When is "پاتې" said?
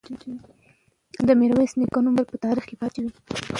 2.81-2.99